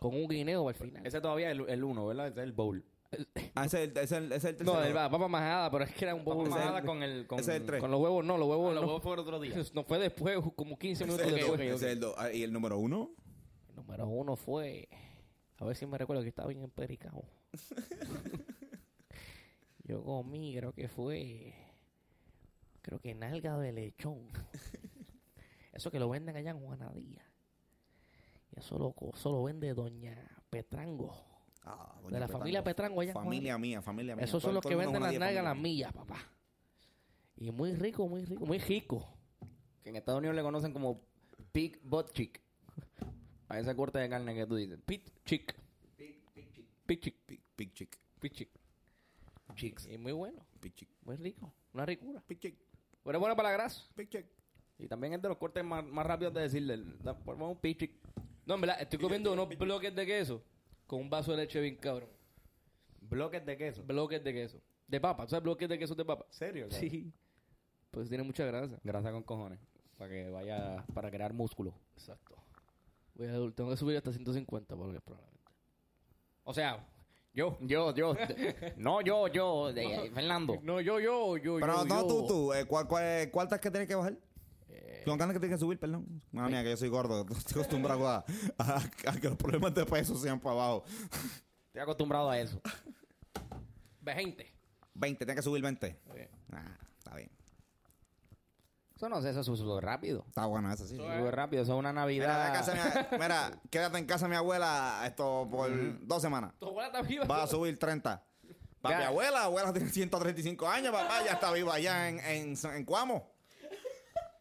[0.00, 1.06] Con un guineo al final.
[1.06, 2.26] Ese todavía es el, el uno, ¿verdad?
[2.28, 2.84] Ese es el bowl.
[3.54, 5.94] Ah, ese es el, ese es el, ese es el No, papa majada, pero es
[5.94, 7.26] que era un poco Papa Ese es el- majada con el...
[7.26, 7.80] Con, ese es el tres.
[7.80, 8.86] Con los huevos no, los huevos Ah, los no.
[8.88, 9.54] huevos fueron otro día.
[9.74, 11.58] No fue después, como 15 Ese minutos es el después.
[11.60, 12.14] dos, ese es el dos.
[12.18, 13.10] Ah, ¿Y el número uno?
[13.70, 14.88] El número uno fue.
[15.58, 17.22] A ver si me recuerdo que estaba bien empericado.
[19.84, 21.54] Yo comí, creo que fue.
[22.82, 24.28] Creo que nalga de lechón.
[25.72, 27.22] Eso que lo venden allá en Juanadía.
[28.52, 30.16] Y eso lo, co- eso lo vende Doña
[30.48, 31.12] Petrango.
[31.64, 34.24] Ah, De la familia Petrango allá en Familia mía, familia mía.
[34.24, 35.62] Esos son los que venden las nalgas a las familia.
[35.88, 36.18] millas, papá.
[37.36, 39.08] Y muy rico, muy rico, muy rico.
[39.82, 41.00] Que en Estados Unidos le conocen como
[41.50, 42.40] pig butt chick.
[43.48, 44.78] A ese corte de carne que tú dices.
[44.86, 45.56] Pit chick.
[46.86, 47.16] Pit chick.
[47.26, 48.50] Big, big chick, Pit chick.
[49.54, 49.86] Chicks.
[49.86, 50.44] Y muy bueno,
[51.04, 51.52] muy rico.
[51.72, 52.22] Una ricura.
[52.26, 53.84] Pero es bueno para la grasa.
[54.78, 56.74] Y también es de los cortes más, más rápidos de decirle.
[56.74, 57.58] Un.
[58.46, 60.42] No, en verdad, estoy comiendo unos bloques de queso
[60.86, 62.08] con un vaso de leche bien cabrón.
[63.00, 63.82] Bloques de queso.
[63.84, 64.60] Bloques de queso.
[64.86, 66.26] De papa, ¿sabes bloques de queso de papa?
[66.30, 66.70] ¿Serio?
[66.70, 67.12] Sí.
[67.90, 68.78] Pues tiene mucha grasa.
[68.82, 69.60] Grasa con cojones.
[69.96, 70.84] Para que vaya...
[70.92, 71.74] Para crear músculo.
[71.96, 72.36] Exacto.
[73.14, 75.52] Voy a, tengo que subir hasta 150 porque probablemente.
[76.42, 76.84] O sea...
[77.34, 78.14] Yo, yo, yo.
[78.76, 79.72] no, yo, yo.
[79.72, 80.58] de- Fernando.
[80.62, 82.06] No, yo, yo, yo, Pero yo, no, yo.
[82.06, 82.52] tú, tú.
[82.52, 84.16] eh, ¿cuál, cuál, ¿Cuántas que tienes que bajar?
[84.68, 86.22] Eh, ¿Con ganas que tienes que subir, perdón?
[86.30, 87.26] Mala mía, que yo soy gordo.
[87.36, 88.24] Estoy acostumbrado a,
[88.58, 90.84] a- a que los problemas de peso sean para abajo.
[91.66, 92.60] Estoy acostumbrado a eso.
[94.00, 94.52] 20.
[94.94, 95.98] 20, tienes que subir 20.
[96.08, 96.16] Ok.
[96.52, 97.30] Ah, está bien.
[98.96, 100.24] Eso no sé, eso sube rápido.
[100.28, 100.96] Está bueno eso, sí.
[100.96, 101.62] Sube rápido.
[101.62, 102.52] Eso es una Mira, de Navidad.
[102.52, 105.68] casa de mi- mira, quédate en casa mi abuela esto por
[106.06, 106.52] dos semanas.
[106.60, 107.24] Tu abuela está viva.
[107.24, 108.22] Va a subir 30.
[108.80, 112.84] Para mi abuela, abuela tiene 135 años, papá, ya está viva allá en, en, en
[112.84, 113.32] Cuamo.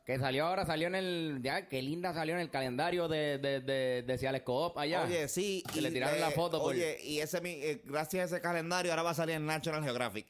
[0.06, 1.39] Que salió ahora, salió en el.
[1.42, 5.04] Ya, qué linda salió en el calendario de, de, de, de Ciales Coop allá.
[5.04, 5.63] Oye, sí.
[5.74, 8.92] Que le tiraron la foto por- Oye, y ese, mi- eh, gracias a ese calendario
[8.92, 10.28] ahora va a salir en National Geographic.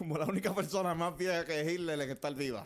[0.00, 2.64] Como la única persona más vieja que Hitler que está viva.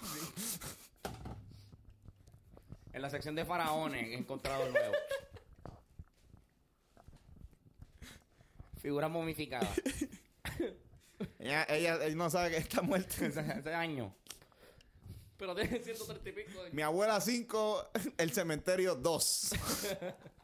[2.93, 4.95] En la sección de faraones he encontrado nuevo.
[8.81, 9.69] Figura momificada.
[11.41, 13.27] Ella, ella, ella no sabe que está muerta.
[13.27, 14.15] ese, ese año.
[15.37, 16.63] Pero tiene 130 y pico.
[16.63, 19.51] de- Mi abuela 5, el cementerio 2.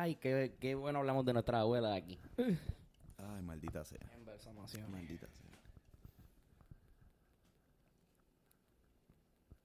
[0.00, 2.20] Ay, qué, qué bueno hablamos de nuestra abuela aquí.
[2.36, 3.98] Ay, maldita sea.
[4.14, 4.88] Embalsamación.
[4.92, 5.48] Maldita sea.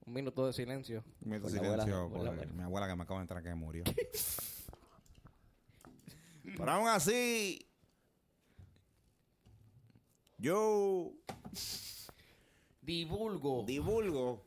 [0.06, 1.04] Un minuto de silencio.
[1.22, 3.42] Un minuto de Por silencio abuela, por por mi abuela que me acaba de entrar
[3.44, 3.84] que murió.
[6.42, 7.64] Pero aún así,
[10.36, 11.12] yo
[12.82, 13.62] Divulgo.
[13.64, 14.44] divulgo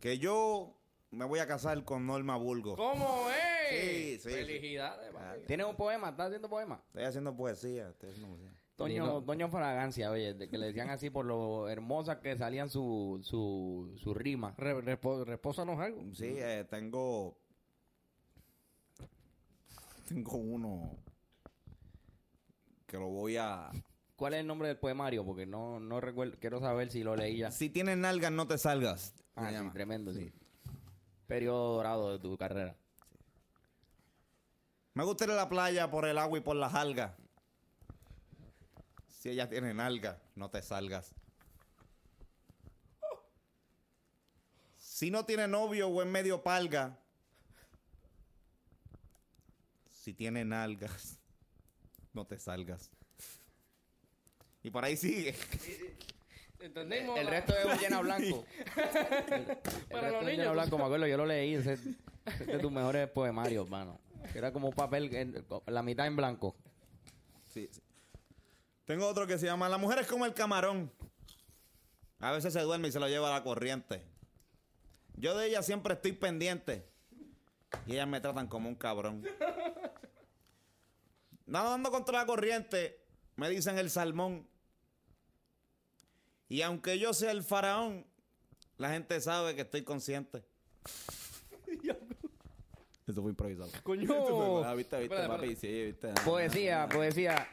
[0.00, 0.74] que yo
[1.10, 2.74] me voy a casar con Norma Bulgo.
[2.74, 3.47] ¿Cómo es?
[3.70, 4.28] Sí, sí.
[4.30, 5.40] Felicidades, papi.
[5.46, 6.10] ¿Tienes un poema?
[6.10, 6.82] ¿Estás haciendo poema?
[6.88, 7.88] Estoy haciendo poesía.
[7.90, 8.52] Estoy haciendo poesía.
[8.76, 12.68] Toño, Digo- Toño Fragancia, oye, de que le decían así por lo hermosas que salían
[12.70, 14.54] su, su, su rima.
[14.56, 16.00] Re- repo- repósanos algo.
[16.14, 17.36] Sí, eh, tengo.
[20.08, 20.96] Tengo uno
[22.86, 23.70] que lo voy a.
[24.16, 25.24] ¿Cuál es el nombre del poemario?
[25.24, 27.50] Porque no, no recuerdo, quiero saber si lo leí ya.
[27.50, 29.14] Si tienes nalgas, no te salgas.
[29.36, 30.32] Ah, se sí, tremendo, sí.
[31.26, 32.74] Periodo dorado de tu carrera.
[34.98, 37.12] Me gusta ir a la playa por el agua y por las algas.
[39.06, 41.14] Si ella tiene nalgas, no te salgas.
[44.76, 46.98] Si no tiene novio o en medio palga.
[49.92, 51.20] Si tiene nalgas,
[52.12, 52.90] no te salgas.
[54.64, 55.36] Y por ahí sigue.
[56.58, 57.16] ¿Entendimos?
[57.20, 58.44] El resto es llena blanco.
[58.74, 59.44] El
[59.88, 60.38] Para resto los niños.
[60.38, 61.54] llena blanco, me acuerdo, yo lo leí.
[61.54, 61.90] Ese ese
[62.40, 64.07] es de tus mejores poemarios, hermano.
[64.38, 66.54] Era como papel, en- la mitad en blanco.
[67.52, 67.82] Sí, sí.
[68.84, 70.92] Tengo otro que se llama La mujer es como el camarón.
[72.20, 74.00] A veces se duerme y se lo lleva a la corriente.
[75.14, 76.88] Yo de ella siempre estoy pendiente.
[77.86, 79.26] Y ellas me tratan como un cabrón.
[81.46, 83.00] Nadando contra la corriente,
[83.36, 84.46] me dicen el salmón.
[86.48, 88.06] Y aunque yo sea el faraón,
[88.76, 90.44] la gente sabe que estoy consciente.
[93.08, 93.68] Eso fue improvisado.
[93.82, 94.64] Coño.
[94.64, 96.12] Ah, viste, viste, Espérate, papi, sí, viste.
[96.24, 97.48] Poesía, poesía.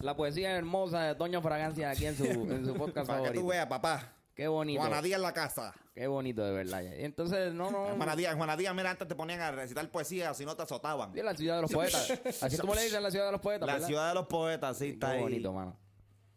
[0.00, 3.34] La poesía hermosa de Toño Fragancia aquí en su, en su podcast Para que tú
[3.34, 3.46] favorito.
[3.46, 4.12] veas, papá.
[4.34, 4.80] Qué bonito.
[4.80, 5.74] Juana Díaz en la casa.
[5.94, 6.84] Qué bonito, de verdad.
[6.84, 7.86] Entonces, no, no.
[7.96, 11.12] Juana Díaz, Juana Díaz, mira, antes te ponían a recitar poesía, si no te azotaban.
[11.12, 12.12] Sí, la ciudad de los poetas.
[12.42, 13.66] Así como le dicen la ciudad de los poetas.
[13.66, 13.86] La ¿verdad?
[13.88, 15.22] ciudad de los poetas, sí, está Qué ahí.
[15.22, 15.76] bonito, mano.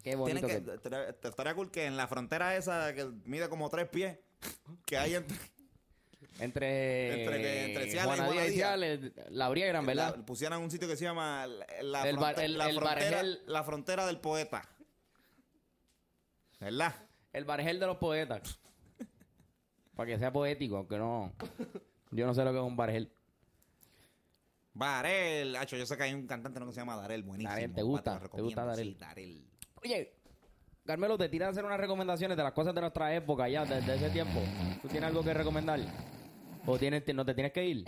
[0.04, 0.78] Qué Tienen bonito que, que...
[0.90, 4.18] te- te- estaría cool que en la frontera esa que mide como tres pies,
[4.88, 5.38] que hay entre...
[6.42, 8.52] Entre, Entre entre Ciales y.
[8.54, 9.00] Ciales,
[9.30, 10.16] la abrieran, ¿verdad?
[10.18, 13.42] la- pusieran un sitio que se llama la, El bar- el- la el frontera, Bargel.
[13.46, 14.68] la frontera del poeta.
[16.60, 16.94] ¿Verdad?
[17.34, 18.60] El bargel de los poetas.
[19.96, 21.32] Para que sea poético, aunque no.
[22.12, 23.12] Yo no sé lo que es un bargel.
[24.74, 26.66] Darel, hacho, yo sé que hay un cantante ¿no?
[26.68, 27.52] que se llama Darel, buenísimo.
[27.54, 28.20] Darel, ¿te gusta?
[28.20, 28.94] Pato, ¿Te gusta Darel?
[28.94, 29.46] sí, Darel.
[29.84, 30.14] Oye,
[30.86, 33.96] Carmelo, te tiras a hacer unas recomendaciones de las cosas de nuestra época ya, desde
[33.96, 34.40] ese tiempo.
[34.82, 35.80] ¿Tú tienes algo que recomendar?
[36.66, 37.86] ¿O tienes, no te tienes que ir?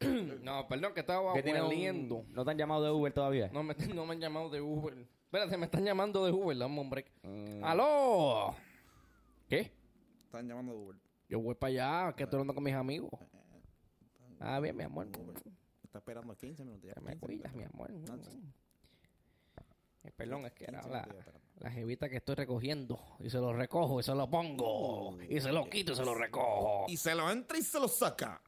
[0.42, 2.24] No, perdón, que estaba ¿Que tienes un- hueliendo.
[2.30, 3.48] ¿No te han llamado de Uber todavía?
[3.52, 4.94] No me, no me han llamado de Uber.
[5.24, 7.06] Espérate, me están llamando de Uber, dame un break.
[7.22, 7.62] Mm.
[7.64, 8.54] ¡Aló!
[9.48, 9.70] ¿Qué?
[10.24, 10.96] Están llamando de Uber.
[11.28, 11.70] Yo voy para
[12.08, 13.10] allá, que estoy hablando con mis amigos.
[14.40, 15.06] Ah, bien, mi amor.
[15.84, 16.94] Está esperando 15 minutos ya.
[16.94, 17.90] Que me 15 cuidas, mi amor.
[17.92, 18.42] No, sí.
[20.04, 21.41] Eh, Perdón, es que era 15 la, minutos ya, espérate.
[21.58, 23.00] La jevita que estoy recogiendo.
[23.20, 25.16] Y se lo recojo, y se lo pongo.
[25.28, 26.86] Y se lo quito, y se lo recojo.
[26.88, 28.40] Y se lo entra y se lo saca.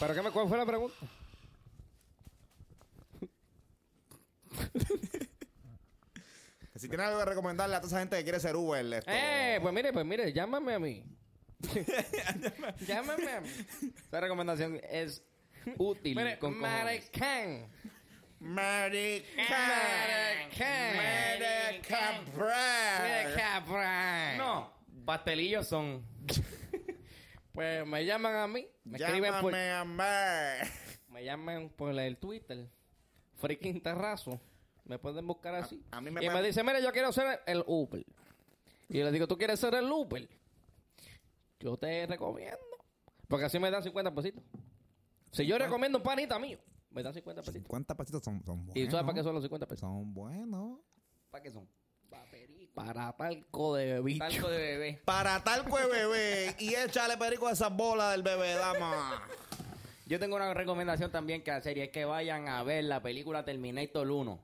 [0.00, 0.96] ¿Pero qué me, cuál fue la pregunta?
[6.72, 9.10] Que si tiene algo que recomendarle a toda esa gente que quiere ser Uber, esto.
[9.10, 11.04] Eh, pues mire, pues mire, llámame a mí.
[12.86, 13.48] llámame a mí.
[14.06, 15.22] Esa recomendación es
[15.76, 16.16] útil.
[16.16, 16.58] Mire, con.
[16.58, 17.68] Maricán.
[18.40, 19.46] American.
[20.60, 22.24] American.
[23.36, 24.38] Cabrón.
[24.38, 24.72] No,
[25.04, 26.04] pastelillos son.
[27.52, 28.68] Pues me llaman a mí.
[28.84, 30.68] Me escriben por, a Mer.
[31.08, 32.68] me llaman por el Twitter.
[33.34, 34.40] Freaking Terrazo.
[34.84, 35.82] Me pueden buscar así.
[35.90, 38.06] a mí me y me dice, mire, yo quiero ser el Uber.
[38.88, 40.28] Y yo le digo, ¿tú quieres ser el Uber?
[41.58, 42.58] Yo te recomiendo.
[43.26, 44.44] Porque así me dan 50 pesitos.
[45.32, 47.62] Si yo recomiendo un panita mío, me dan 50 pesitos.
[47.62, 48.76] 50 pasitos son, son buenos.
[48.76, 49.80] ¿Y sabes para qué son los 50 pesos?
[49.80, 50.80] Son buenos.
[51.30, 51.68] ¿Para qué son?
[52.74, 54.24] Para talco de bicho.
[54.24, 55.02] Talco de bebé.
[55.04, 59.20] Para talco de bebé y échale perico a esas bolas del bebé, dama.
[60.06, 63.44] Yo tengo una recomendación también que hacer y es que vayan a ver la película
[63.44, 64.40] Terminator 1.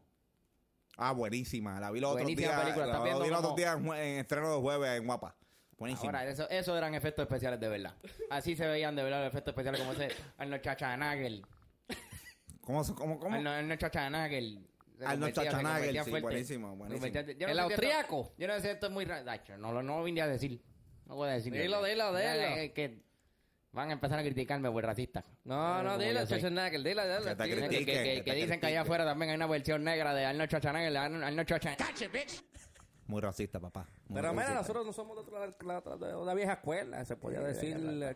[0.96, 1.78] Ah, buenísima.
[1.80, 2.60] La vi los otros Buenísima días.
[2.60, 2.86] película.
[2.86, 5.36] ¿Estás La vi los otros días en, estreno de jueves en Guapa.
[5.78, 6.06] Buenísima.
[6.06, 7.94] Ahora, eso, eso eran efectos especiales de verdad.
[8.30, 11.42] Así se veían de verdad los efectos especiales como ese Arnold Schwarzenegger.
[12.64, 12.82] ¿Cómo?
[12.94, 13.18] ¿Cómo?
[13.18, 13.34] ¿Cómo?
[13.34, 14.58] Arnold, Arnold Schwarzenegger.
[15.04, 16.22] Arnold Schwarzenegger, convertía sí, fuerte.
[16.26, 17.06] buenísimo, Se buenísimo.
[17.06, 18.32] convertía- yo no ¿El sé esto- austríaco?
[18.38, 19.04] Yo no sé si esto es muy...
[19.04, 20.60] ra- Dacho, no, lo- no vine a decir.
[21.06, 21.52] No voy a decir.
[21.52, 22.72] Dilo, dilo, dilo.
[22.74, 23.02] que
[23.72, 25.22] van a empezar a criticarme por racista.
[25.44, 26.26] No, no, yo soy.
[26.26, 27.30] Schwarzenegger, dile, dile.
[27.30, 27.60] Que te dile.
[27.62, 29.84] Que, critique, que- que- que que te dicen que allá afuera también hay una versión
[29.84, 30.96] negra de Arnold Schwarzenegger.
[30.96, 32.26] Arnold Arnold Schwarzenegger.
[33.06, 33.86] Muy racista, papá.
[34.08, 34.60] Muy Pero mira, racista.
[34.60, 35.46] nosotros no somos de otra,
[35.98, 37.76] la- de una vieja escuela, se podía decir.
[37.76, 38.14] eh,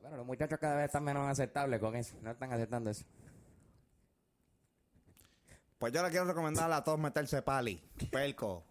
[0.00, 2.16] Bueno, los muchachos cada vez están menos aceptables con eso.
[2.20, 3.04] No están aceptando eso.
[5.78, 7.82] Pues yo le quiero recomendar a todos meterse pali.
[8.10, 8.64] Pelco.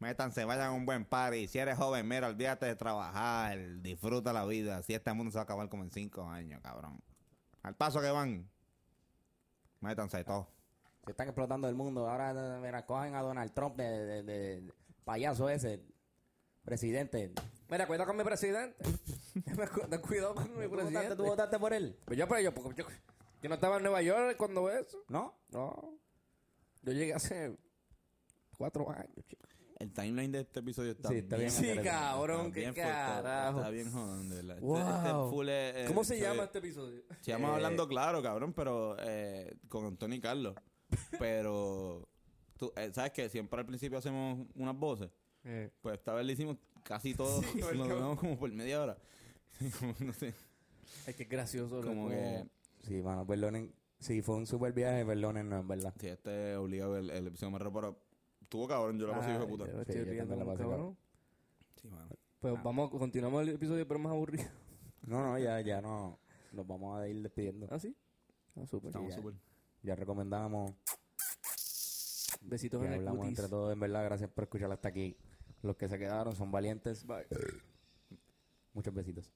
[0.00, 1.48] Métanse, vayan a un buen party.
[1.48, 3.58] Si eres joven, mira, olvídate de trabajar.
[3.82, 4.82] Disfruta la vida.
[4.82, 7.00] Si este mundo se va a acabar como en cinco años, cabrón.
[7.62, 8.48] Al paso que van,
[9.80, 10.46] métanse todos.
[11.04, 12.08] Se están explotando el mundo.
[12.08, 14.72] Ahora, mira, cogen a Donald Trump de, de- de- de
[15.04, 15.82] payaso ese,
[16.64, 17.32] presidente.
[17.68, 18.76] Mira, cuidado con mi presidente.
[20.06, 21.16] Cuidado con mi ¿Tú votaste, presidente.
[21.16, 21.98] tú votaste por él?
[22.04, 22.88] Pues yo, pero yo, porque yo,
[23.42, 25.04] yo no estaba en Nueva York cuando eso.
[25.08, 25.34] ¿No?
[25.50, 25.98] No.
[26.82, 27.56] Yo llegué hace
[28.56, 29.46] cuatro años, chico.
[29.78, 33.58] El timeline de este episodio está Sí, está bien Sí, cabrón, está qué carajo.
[33.58, 34.40] Está bien jodón, de.
[34.40, 34.78] Este- Wow.
[34.78, 37.02] este full es, eh, ¿Cómo se episodio- llama este episodio?
[37.20, 40.54] Se llama Hablando Claro, cabrón, pero eh, con Antonio y Carlos.
[41.20, 42.08] Pero,
[42.56, 43.28] tú, eh, ¿sabes qué?
[43.28, 45.10] Siempre al principio hacemos unas voces.
[45.82, 47.40] Pues esta vez le hicimos casi todo.
[47.42, 48.98] lo dejamos como por media hora.
[49.78, 50.34] Como, no sé.
[51.06, 51.82] Es que es gracioso.
[51.82, 52.10] Como loco.
[52.10, 52.46] que...
[52.88, 53.74] Sí, mano, perdonen.
[54.00, 55.94] Sí, fue un super viaje, perdonen, no es verdad.
[56.00, 57.98] Sí, este obligado el, el episodio más raro, pero
[58.40, 59.66] estuvo cabrón, yo la pasé hijo de puta.
[59.66, 60.96] yo Sí, estoy yo riendo también la pasé, cabrón.
[61.80, 62.08] Sí, mano.
[62.40, 64.44] Pues vamos, continuamos el episodio, pero más aburrido.
[65.06, 66.18] No, no, ya, ya no.
[66.52, 67.66] Nos vamos a ir despidiendo.
[67.70, 67.96] ¿Ah, sí?
[68.56, 68.88] Ah, súper.
[68.88, 69.16] Estamos ya.
[69.16, 69.34] súper.
[69.82, 70.72] Ya recomendamos,
[72.42, 73.38] Besitos ya en el hablamos cutis.
[73.38, 74.04] entre todos, en verdad.
[74.04, 75.16] Gracias por escuchar hasta aquí.
[75.62, 77.04] Los que se quedaron son valientes.
[77.06, 77.26] Bye.
[78.72, 79.32] Muchos besitos.